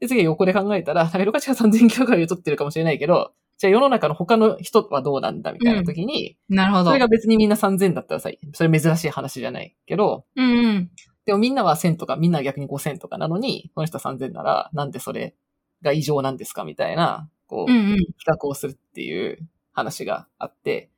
[0.00, 6.86] で、次横で考えたら、なんか色価値が3000キロカロリー取ってるかもしれないけど、じゃあ世の中の他の人はどうなんだみたいな時に、なるほど。
[6.86, 10.90] それが別にみんな3000だったらさ、それ珍しい話じゃないけど、うんうん。
[11.24, 15.36] でもみんなは1000とか、みんなは逆に5000とかなのに、この人は3000なら、なんでそれ
[15.82, 17.96] が異常なんですかみたいな、こう、うんうん。
[17.96, 19.38] 比較をするっていう
[19.74, 20.90] 話があって、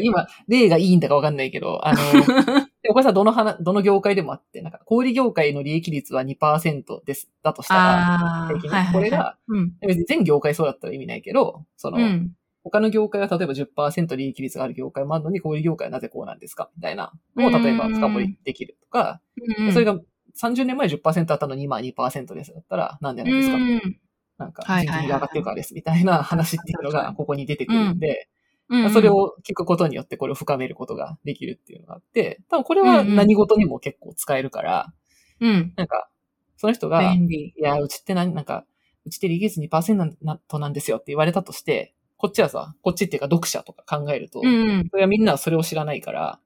[0.00, 1.98] 今、例がいいんだかわかんないけど、あの、
[2.92, 8.50] これさ、どの話、どの業界でもあって、なんか、小売業界の利益率は2%です、だとしたら、
[8.92, 9.72] これが、うん。
[9.80, 12.32] 別に全業界そうだったら意味ないけど、その、うん。
[12.64, 19.20] 他の業界は例えば10%利益率がある業界もあるのに、小売業界はなぜこうなんですかみたいなのを、例えば深掘りできるとか、
[19.58, 19.98] うんそれが
[20.40, 23.98] 30年前10%あったのに今は2%ですだったら、なんでなんですか、うん
[24.42, 28.28] なんか、はいはいはい人件費が上がってるからです、みたいな話っていうのが、ここに出てくるんで、
[28.68, 34.92] うんそれ、を聞くことによってこれを深めることができるっていうのがあって、多分これは何事にも結構使えるから、
[35.40, 35.72] うん。
[35.76, 36.08] なんか、
[36.56, 37.54] その人が、い。
[37.58, 38.64] や、うちってなんなんか、
[39.04, 44.88] うちって利益率2%なんなとなんですよって言われたとして、こっちはさ、こっちっていうか読者とか考えると、うんうん。
[44.88, 46.40] それはみんなはそれを知らないから、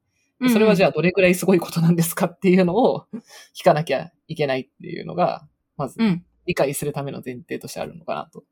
[0.52, 3.06] それはじゃあ、あどれくらいすごいことなんですかっていうのを
[3.54, 6.24] 聞かなきゃいけないっていうのが、まずうん。
[6.46, 8.44] 理解するための前提としてあるのかなと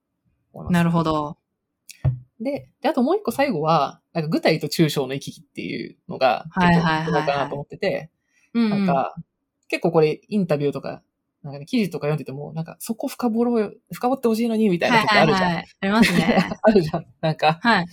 [0.52, 0.72] 思います。
[0.72, 1.38] なるほど。
[2.40, 8.10] で、で、あともう一個最後は、なんか具体と抽象の行き来っていうのがはいはいはいかなと思ってて、
[8.52, 9.14] うんなんか、
[9.68, 11.02] 結構これインタビューとか、
[11.42, 15.42] なんかね、記事とか読んでても、なんかそこ深掘ろうよ、深掘ってほしいのに、みたいな時あるじゃん。
[15.42, 16.50] はいはいはいありますね。
[16.62, 17.06] あるじゃん。
[17.20, 17.86] なんか、はい。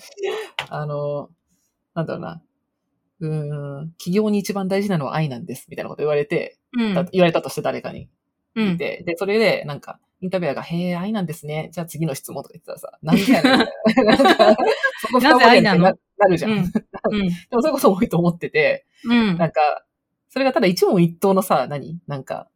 [0.70, 1.30] あの、
[1.94, 2.42] なんだろうな。
[3.20, 8.10] うーん、企業に一番大事なのは愛なんです、みたいなこと言われて、うんだ言われたとして誰かに
[8.56, 8.78] うん。
[8.78, 11.70] で、それで、なんか、インタビュアーが、へえ、愛なんですね。
[11.72, 13.58] じゃあ次の質問とか言ってたらさ、 なんでやねんな。
[13.58, 14.56] なんか
[15.22, 15.82] なぜ愛なの？
[15.86, 16.52] ななるじゃん。
[17.12, 17.30] うん。
[17.30, 19.38] でもそういうこと多いと思ってて、うん。
[19.38, 19.62] なんか、
[20.30, 22.00] それがただ一問一答のさ、何？
[22.08, 22.48] なんか、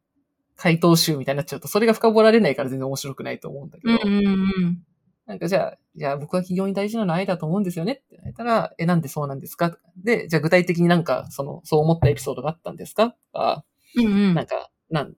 [0.58, 4.32] 回答集みたいになっちゃうと、それが深掘られないから全然面白くないと思うんだけど、うんうんう
[4.68, 4.80] ん。
[5.28, 9.78] なんかじゃあ、じゃあ僕は企業に大事なのは愛だと思うんですよねって言われたら、え、なんでそうなんですか？
[9.98, 13.10] で、じゃあ具体的になんか、その、そう思ったエピソードがあったんですか？
[13.34, 13.66] とか、
[13.98, 14.34] うんうん。
[14.36, 15.14] なんか、なん、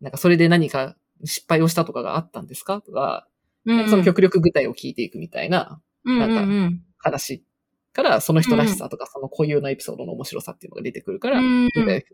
[0.00, 2.80] なんかそれで何か失敗をしたとかがあったんですか？
[2.80, 3.26] とか、
[3.66, 7.44] うんうん、その極力具体を聞いていくみたいなうんうんなんかうん話
[7.92, 12.04] から、その人らしさとか、その固有のエピソードの面白さっていうのが出てくるから、うん具体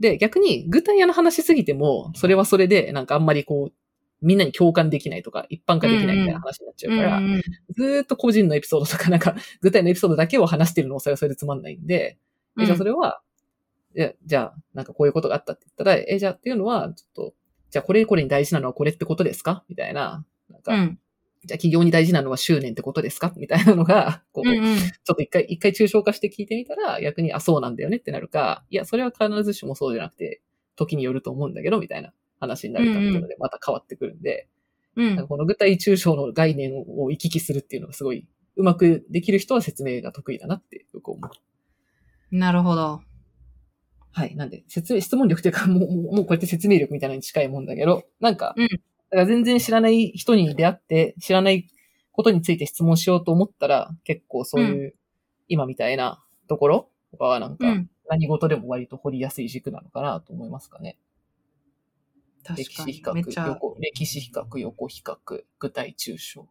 [0.00, 3.72] で、逆に具体屋の話しすぎても、それはそれで、なんかあんまりこう、
[4.22, 7.42] みんなに共感できないとか、一般化できないみたいな話になっちゃうから、うんうん
[7.74, 12.18] ずーっと個人のエピソードとか、なんか、具体のエピソードだけを話してるのもそれはそれでつまんないんで、
[12.60, 13.20] えじゃあそれは、
[13.96, 17.34] えじゃあ、なんかこういうことがあったって言ったら、え、じゃあっていうのは、ちょっと、
[17.70, 19.64] じゃあこれこれに大事なのはこれってことですか？
[19.68, 20.98] みたいな、なんか、うん。
[21.44, 23.32] じゃあ企業に大事なのは執念ってことですか？
[23.36, 24.78] みたいなのが、 こう、うんうん。
[24.78, 30.42] ちょっと一回、一回抽象化して聞いてみたら、逆に、あ、そうなんだよねってなるか、いや、それは必ずしもそうじゃなくて、
[30.76, 34.48] 時によると思うんだけど、みたいな話になるかっていうので、また変わってくるんで、
[34.96, 35.26] うん。
[35.26, 38.26] この具体抽象の概念を行き来するっていうのがすごい、
[38.56, 42.36] うまくできる人は説明が得意だなってよく思う。
[42.36, 43.00] なるほど。
[44.12, 44.34] はい。
[44.36, 48.68] なんで、説明、質問力っていうか、もう、もうこうやって説明力みたいなのに近いもんだけど、なんか、うん
[49.10, 51.68] だから全然知らない人に出会って、知らない
[52.12, 54.94] ことについて質問しようと思ったら、結構そういう、
[55.48, 57.90] 今みたいなところはなんか、うん。
[58.08, 60.98] 何事でも割と掘りやすい軸なのかなと思いますかね。
[62.44, 63.02] 確かに歴史比。
[63.02, 63.46] 較。
[63.46, 66.48] 横、歴史比較、横比較、具体抽象。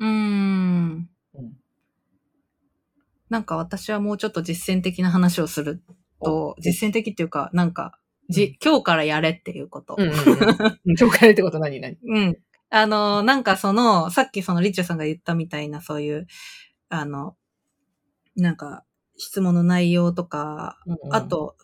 [0.00, 1.08] うーん。
[1.34, 1.56] うん。
[3.28, 5.82] なんか私はもうちょっと実践的な話をする
[6.22, 9.96] と、実践的っていうか、なんか、じ、今日からやれっていうこと。
[9.98, 10.96] うんうんうん。
[10.96, 11.96] 境界ってこと何何？
[12.06, 12.38] うん。
[12.70, 16.26] あの、なんかその、さっきそのリッチャーさんが言ったみたいな、そういう、
[16.90, 17.36] あの、
[18.36, 18.84] なんか、
[19.16, 20.78] 質問の内容とか、
[21.10, 21.56] あ、と、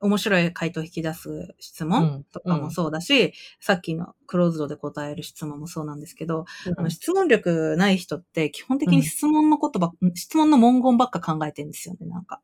[0.00, 6.44] 面白い回答を引き出す質うん問とかもそうだし、さっきのクローズドで答える質問もそうなんですけど、
[6.76, 12.40] あの質問力ない人って基本的に質問のことばっ、質問の文言ばっか考えてるんですよね、なんか。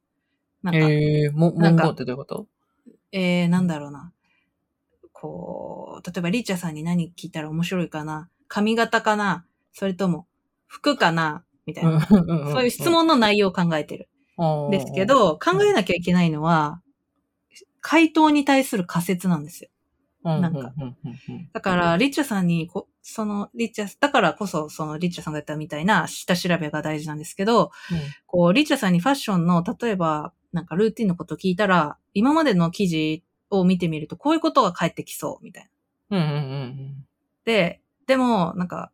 [0.64, 2.46] なんか、えー、も、文言ってどういうこと？
[3.12, 4.12] えー、なんだろうな。
[5.12, 8.28] こう、例えばリーチャーさんに何聞いたら面白いかな？
[8.48, 9.44] 髪型かな？
[9.72, 10.26] それとも
[10.66, 11.44] 服かな？
[11.66, 12.00] みたいな。
[12.00, 14.08] そそういう質問の内容を考えてる。
[14.70, 16.80] ですけ、ど、考えなきゃいけないのは、
[17.80, 19.70] 回答に対する仮説なんですよ。
[20.24, 20.40] うん。
[20.40, 27.70] なんかうんうんうんうんだから、リッチャさんにこ、その、リッチャ、だからこそ、その、リッチャさんが言ったみたいな下調べが大事なんですけど、
[28.26, 35.70] こう、リッチャさんにファッションの、例えば、なんかルーティンのこと聞いたら、今までの記事を見てみると、こういうことが返ってきそう、みたい
[36.10, 36.18] な。
[36.18, 37.04] うんうんうん
[37.44, 38.90] で、でも、なんか、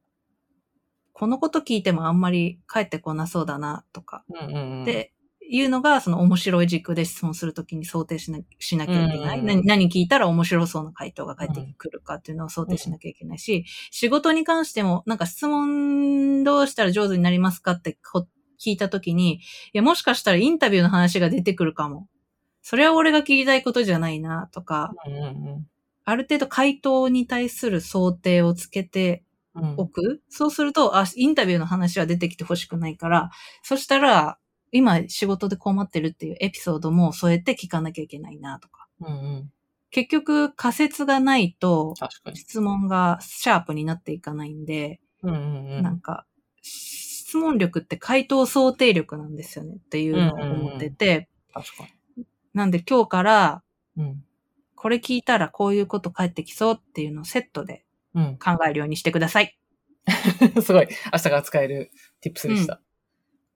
[1.13, 4.49] このこと聞いてもあんまり返ってこなそうだな、とか、うん。
[4.49, 5.13] うんうんうん、って
[5.49, 9.39] いうのが、その面白い軸で質問するときに想定しなしなきゃいけない。
[9.39, 18.27] うん何何聞いたら面白そうな回答が返ってくるかっていうのを想定しなきゃいけないし、仕事に関しても、なんか質問どうしたら上手になりますかってこ
[18.61, 19.41] 聞いたときに、い
[19.73, 22.09] や、もしかしたらインタビューの話が出てくるかも。
[22.63, 25.67] それは俺が聞きたいことじゃないな、とか、うんうん
[26.05, 29.23] ある程度回答に対する想定をつけて
[29.55, 29.75] うん。
[29.77, 30.23] おく。
[30.29, 33.31] そうすると、あ、インタビューの話は出てきてほしくないから、
[33.63, 34.39] そしたら、
[34.73, 38.87] 今仕事で困ってるっていうエピソードも添えて聞かなきゃいけないなとか。
[39.01, 39.53] うんうん。
[39.91, 41.95] 結局仮説がないと。
[42.35, 45.83] 質問がシャープになっていかないんで、うんうんうん。
[45.83, 46.25] なんか、
[47.31, 51.87] 質問力って回答想定力なんですよねっていうのを思ってて、確か
[52.55, 53.63] なんで今日から
[53.95, 54.05] に。
[54.05, 54.25] うん。
[54.75, 57.85] これ聞いたらこういうこと返ってきそうっていうのをセットで
[58.17, 58.39] うん。
[58.39, 59.57] 考えるようにしてください。
[60.61, 60.89] すごい。
[61.13, 62.81] 明日から使える tips でした。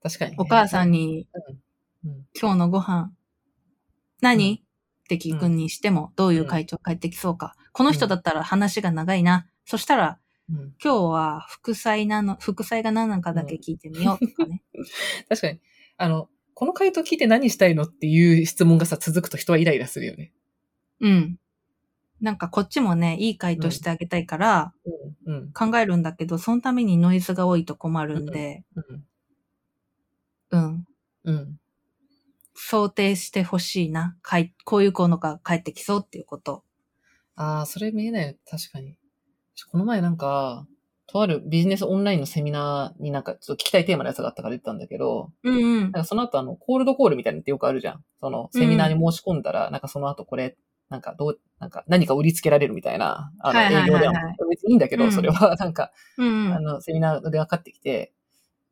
[0.01, 0.37] 確かに、ね。
[0.39, 1.27] お母さんに
[2.05, 2.25] うん。
[2.39, 3.11] 今日のご飯、
[4.21, 4.63] 何、
[5.03, 7.57] って聞くにしても、どういう会長帰ってきそうか。
[7.73, 9.47] この人だったら話が長いな。
[9.65, 10.75] そしたら、うん。
[10.83, 14.63] 今日は副菜なの、副菜が何なのかだけ聞いてみようとかね。
[15.29, 15.59] 確かに。
[15.97, 20.33] あの、この回答聞いて何したいのっていう質問がさ、続くと人はイライラするよね。
[21.01, 21.39] うん。
[22.21, 24.73] なんかこっちもね、いい回答してあげたいから
[25.25, 25.35] うん。
[25.35, 25.53] うん。
[25.53, 29.05] 考えるんだけど、そのためにノイズが多いと困るんで、うん。
[30.51, 30.87] うん。
[31.23, 31.59] うん。
[32.53, 34.15] 想定してほしいな。
[34.21, 36.63] かいこういうのが返ってきそうっていうこと。
[37.35, 38.35] ああ、それ見えないよ。
[38.49, 38.97] 確かに。
[39.63, 40.67] この前なんか、
[41.07, 45.91] とあるビジネスオンラインのセミナーになんかちょっと聞きたいテーマのやつがあったから言ったんだけど、うんうんなん。
[45.91, 48.03] かその後あの、コールドコールみたいなのってよくあるじゃん。
[48.19, 50.57] その、セミナーに申し込んだら、なんかその後これ、
[50.89, 54.13] なんかどう、なんか何か売りつけられるみたいな、あの、営業では。
[54.49, 56.53] 別にいいんだけど、うんそれは、 なんか、うんうん。
[56.53, 58.13] あの、セミナーで分かってきて、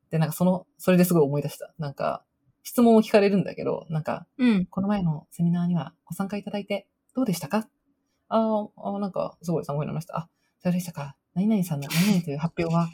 [0.10, 1.74] で、なんかその、それですごい思い出した。
[1.78, 2.24] なんか、
[2.63, 4.65] 質問を聞かれるんだけど、なんか、うん。
[4.65, 7.67] この前のセミナーにはご参加いただいて、どうでしたか？
[8.30, 10.17] あーあー、なんか、すごい参考になりました。
[10.17, 10.30] あ、
[10.63, 11.15] そうでしたか？
[11.36, 12.88] 何々さんの何々という発表は、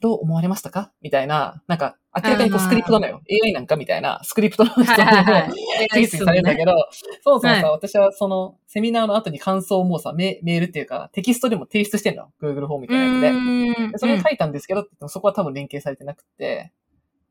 [0.00, 0.92] どう思われましたか？
[1.02, 3.22] みたいな、なんか、明らかにこうスクリプトなのよ。
[3.44, 6.72] AI なんかみたいな、スクリプトの質はいはいはい問を次々されるんだけど、
[7.22, 12.30] そうそうそう、はい私はその、セミナーの後に感想をもうさ、メメールっていうか、テキストでも提出してんの。
[12.40, 13.98] Google フォームみたいなやつで。
[13.98, 16.72] それに書いたんですけどそこは多分連携されてなくて、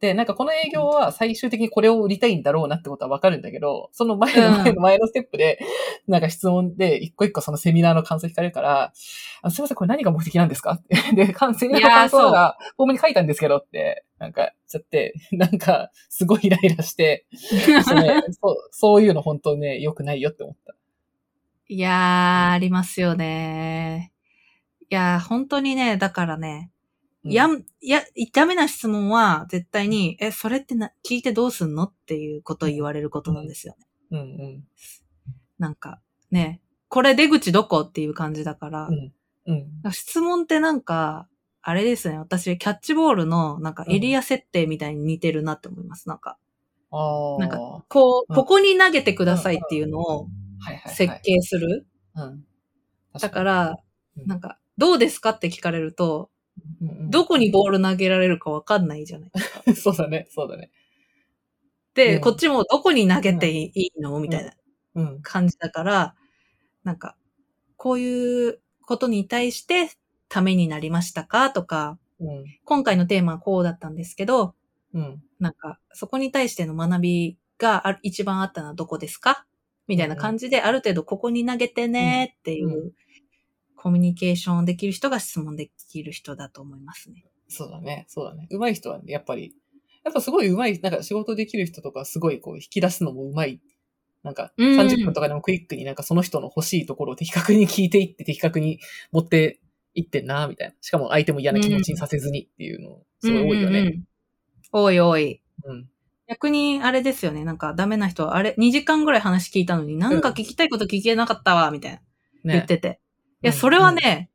[0.01, 5.59] で、なんかこの営業は最終的にこれを売りたいんだろうなってことはわかるんだけど、その前の前の前のステップで、
[6.07, 8.93] なんか質問で一個一個そのセミナーの感想聞かれるから、
[9.41, 10.95] あすいません、これ何が目的なんですかって。
[11.15, 17.25] で、セミナーの感想がフォームに書いたんですけどって、なんか、ちゃって、 なんか、すごいイライラして、
[17.85, 20.75] そうね そうそういうの本当ね、良くないよって思った。
[21.67, 24.11] いやー、ありますよね。
[24.81, 26.74] いやー、本当にね、だからね、うん
[27.33, 33.87] やん、いや、ダメな質問は絶対に、え、それってな、聞いてどうすんのっていうことを言われることなんですよね。
[34.11, 34.23] うんう
[34.57, 34.63] ん。
[35.57, 35.99] なんか、
[36.31, 39.13] ね、これ出口どこっていう感じだから、うん。
[39.47, 39.53] う
[39.87, 39.91] ん。
[39.91, 41.27] 質問ってなんか、
[41.61, 46.07] あれですね、私、キャッチボールの、なんかエリア設定みたいに似てるなって思います。
[46.07, 46.37] なんか、
[46.91, 47.39] ああ。
[47.39, 47.57] なんか
[47.89, 50.27] こう、うんここに投げてくださいっていうのを
[50.87, 51.87] 設計する。
[52.15, 52.45] うん。
[53.19, 53.69] だから、
[54.17, 56.29] うんなんか、どうですかって聞かれると、
[56.81, 59.61] うんうんどこにボール投げられるかわかんないじゃないですか。
[59.75, 60.71] そうだね、そうだね。
[61.95, 64.19] で、うんこっちもどこに投げていいの？
[64.19, 64.51] みたいな
[64.95, 65.21] うん。
[65.21, 66.15] 感じだから、
[66.83, 67.17] なんか、
[67.77, 69.89] こういうことに対して
[70.29, 71.51] ためになりましたか？
[71.51, 72.45] とか、うん。
[72.65, 74.55] 今回のテーマはこうだったんですけど、
[74.93, 75.23] うん。
[75.39, 79.45] なんか、そこに対しての学びがあ一番あったのはどこですか？
[79.87, 82.91] みたいな感じで、ある程度ここに投げてねっていう、うん
[83.85, 87.23] コミュニケーションできる人が質問できる人だと思いますね。
[87.47, 88.47] そうだね、そうだね。
[88.49, 89.53] 上手い人はね、やっぱり、
[90.03, 93.61] やっぱすごい上手い、なんか仕事できる人とかすごいこう引き出すのも上手い。
[94.23, 98.79] なんかうん30分とかでもクイックになんかその人の欲しいところを的確に聞いていって的確に
[99.11, 99.59] 持って
[99.93, 100.73] いってんな、みたいな。
[100.81, 103.79] しかも相手も嫌な気持ちにさせずにっていうの、すごい多いよね。
[103.81, 104.03] うんうんうん
[104.71, 105.41] 多い多い。
[105.63, 105.87] うん。
[106.27, 107.45] 逆にあれですよね。
[107.45, 112.01] なんかダメな人は、あれ、2時間ぐらい話聞いたのに、なんか聞きたいこと聞けなかったわ、みたいな。
[112.43, 112.67] 言っね。
[112.67, 112.99] てて。
[113.45, 114.29] いや、うんそれはね、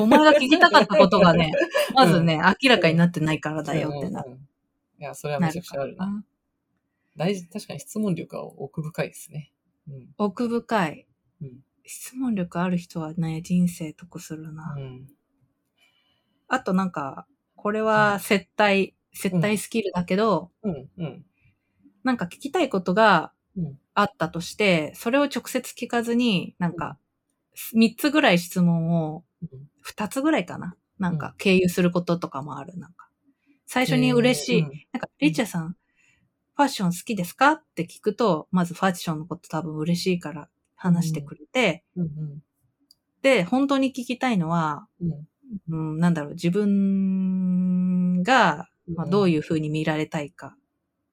[0.00, 1.52] お前が聞きたかったことがね、
[1.94, 4.24] まずね、明らかになってないからだよってない
[4.98, 6.24] や、それはなめちゃくちゃあるな。
[7.16, 9.52] 大事、確かに質問力は奥深いですね。
[9.88, 10.08] うん。
[10.18, 11.06] 奥深い。
[11.42, 11.64] うん。
[11.84, 14.74] 質問力ある人はね、人生得するな。
[14.76, 15.08] うん。
[16.48, 17.26] あとなんか、
[17.56, 20.88] これははい接待、接待スキルだけど、うん。
[20.96, 21.26] うん。
[22.04, 23.78] なんか聞きたいことがうん。
[23.94, 26.98] あったとして、それを直接聞かずに、なんか、
[27.74, 29.68] 3つぐらい質問を、うん。
[29.86, 30.76] 2つぐらいかな。
[30.98, 32.76] なんか、経由することとかもある。
[32.78, 33.08] なんか、
[33.66, 34.60] 最初に嬉しい。
[34.62, 34.72] うん。
[34.92, 35.76] なんか、リチャさん、
[36.56, 37.52] ファッション好きですか？
[37.52, 42.42] って聞くと、まずファッションのこと多分嬉しいから話してくれて、うん。
[43.22, 45.28] で、本当に聞きたいのは、うん。
[45.68, 50.56] うん、なんだろう、自分が、まあ、どういう風に見られたいか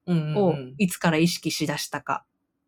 [0.06, 0.36] うん。
[0.36, 0.74] をうん。
[0.78, 2.26] いつから意識しだしたか、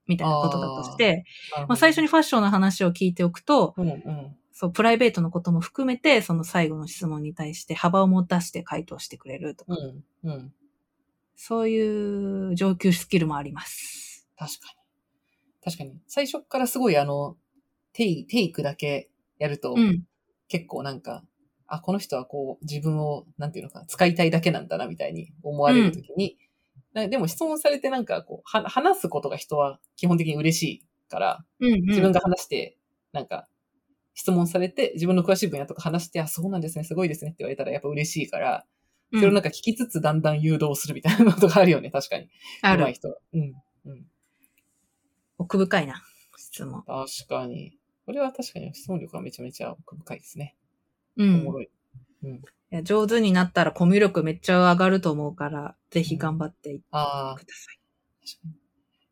[0.08, 3.88] みたいなことだとして、なるほどまあ、最初にファッションの話を聞いておくと、うん。
[3.88, 4.36] うん。
[4.52, 9.74] そう、プライベートのことも含めて、その最後の質問に対して幅を持たして回答してくれるとか、
[10.24, 10.30] うん。
[10.30, 10.52] うん。
[11.36, 14.26] そういう上級スキルもあります。
[14.36, 14.78] 確かに。
[15.64, 16.00] 確かに。
[16.08, 17.36] 最初からすごいあの、
[17.92, 20.02] テイ、テイクだけやると、うん。
[20.48, 21.22] 結構なんか、
[21.66, 26.47] あ、この人はこう、自分を、なんていうのかな、使いたいだけなんだな、みたいに思われるときに、な
[27.06, 31.82] でも質問されてなんかこう、は話すことが人は基本的に嬉しいから、うん、うん。
[31.82, 32.76] 自分が話して、
[33.12, 33.46] なんか、
[34.14, 38.66] 質問されて、自分の詳しい分野とか話して、あ、そうなんですね、すごいですねって言われたらやっぱ嬉しいから、
[39.14, 42.28] それをなんか聞きつつだんだん誘導するみたいなことがあるよね、確かに。
[42.62, 42.80] ある。
[42.80, 43.16] 上手い人は。
[43.32, 43.40] うん。
[43.86, 44.06] うん。
[45.38, 46.02] 奥深いな、
[46.36, 46.82] 質問。
[46.82, 47.78] 確かに。
[48.04, 50.56] これは確かに質問力がめちゃめちゃ奥深いですね。
[51.16, 51.40] うん。
[51.42, 51.70] おもろい。
[52.24, 52.42] うん。
[52.70, 58.38] いや上手になったらコミュ力めっちゃ上がると思うから、ぜひ頑張っていってください。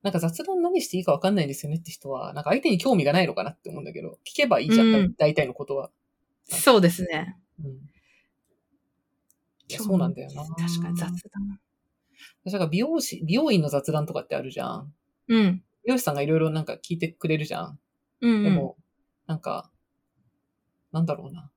[0.03, 5.91] なんか雑談何していいかわかんないんですよねって人は、なんか相手に興味がないのかなって思うんだけど、聞けばいいじゃん、うん大体のことは。
[6.45, 7.37] そうですね。
[7.65, 7.79] うん。
[9.69, 10.45] そうなんだよな。
[10.45, 11.59] 確かに雑談。
[12.45, 14.93] 私なんか美容師、美容院の雑談とかってあるじゃん。
[15.29, 15.63] うん。
[15.85, 17.79] 美容師さんがいろいろなんか聞いてくれるじゃん。
[18.21, 18.43] うん、うん。
[18.45, 18.77] でも、
[19.27, 19.71] なんか、
[20.93, 21.51] なんだろうな。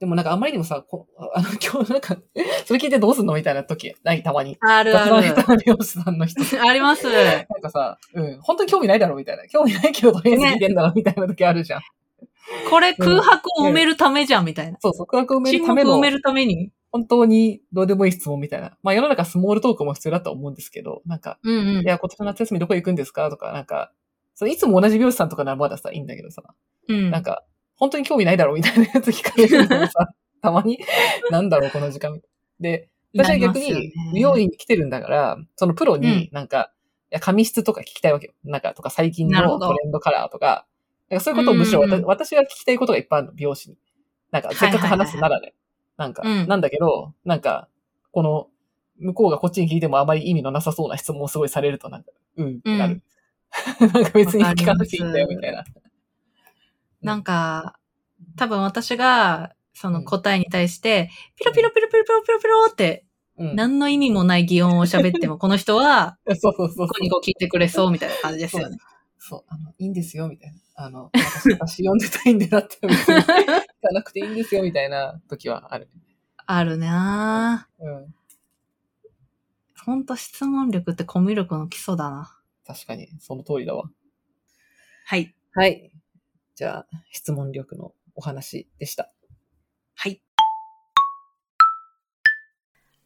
[0.00, 2.16] でもなんかあまりにもさ、こ あの、今日なんか、
[2.64, 4.56] それ聞いてどうすんのみたいな時ないたまに。
[4.60, 5.28] あるあ雑談る。
[5.28, 6.40] 下手な美容師さんの人。
[6.66, 7.06] あります。
[7.06, 9.46] なんかさ、うん、本当に興味ないだろみたいな。
[9.46, 11.80] 興味ないけどとりあえず聞いてんだろみたいな時あるじゃん。
[12.70, 14.78] これ空白を埋めるためじゃん、みたいな。
[14.80, 16.72] そうそう、空白を埋め沈るための埋めるために。
[16.92, 18.76] 本当にどうでもいい質問みたいな。
[18.82, 21.84] まあ世の中スモールトークも必要だと思うんですけど、なんか、うんうんい。
[21.84, 23.92] や、今年の夏休みどこ行くんですかとか、なんか、
[24.34, 26.42] それいつも同じ美容師さんとかならまださ、いいんだけどさ、
[26.88, 27.10] うん。
[27.10, 27.44] なんか、
[27.80, 30.12] 本当に興味ないだろうみたいなやつ聞かれるのもさ、
[30.42, 30.78] たまに、
[31.30, 32.20] なんだろう、この時間。
[32.60, 36.72] で、私は逆に美容院に来てるんだから、そのプロうんになんか、
[37.10, 38.34] いや、髪質とか聞きたいわけよ。
[38.44, 40.66] なんか、とか最近のトレンドカラーとか、
[41.08, 43.76] なんかそういうことをむしろうん私が聞きたいことがいっぱいあるの、美容師に。
[44.30, 45.54] なんか、せっかく話すならね。
[45.96, 47.68] なんか、うんなんだけど、なんか、
[48.12, 48.48] この、
[48.98, 53.02] 向こうがこっちに聞いてもあまり意味のなさそうな質問をすごいされると、なんか、うんってなる。
[53.80, 55.64] なんか別に聞かなくていいんだよ、みたいな。
[57.02, 57.78] なんか、
[58.36, 63.06] 多分私が、そうんの答えに対して、ピロピロピロピロピロピロピロって、
[63.38, 68.76] うん、何の意味もない擬音を喋っても、 この人は、そうそうそうここにこう聞いてくれそうみたいな感じですよね。
[69.18, 70.58] そう、あの、いいんですよ、みたいな。
[70.74, 75.88] あの、私、私読んでたいんでなって、別に聞かなくていいんですよ、みたいな時はある。
[76.46, 77.84] あるなぁ。
[77.84, 78.14] うん。
[79.84, 82.36] ほんと質問力ってコミュ力の基礎だな。
[82.66, 83.90] 確かに、その通りだわ。
[85.06, 85.34] はい。
[85.52, 85.89] はい。
[86.60, 89.10] じゃあ、質問力のお話でした。
[89.94, 90.22] はい。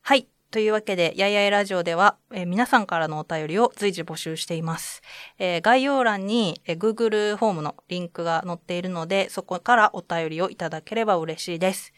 [0.02, 0.26] はい。
[0.50, 5.02] というわけで、やいやいラジオでは、えー皆さんからのお便りを随時募集しています。
[5.38, 11.92] えー概要欄に、えー Google フォームのリンクが載っているので、そこからお便りをいただければ嬉しいです。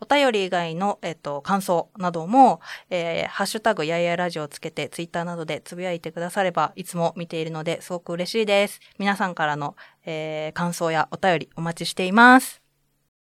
[0.00, 8.80] お便り以外の、えっと、感想なども、えーハッシュタグやいやいラジオをつけて、ツイッターなどでつぶやいてくだされば、いつも見ているので、すごく嬉しいです。
[8.98, 12.59] 皆さんからの、えー感想やお便りお待ちしています。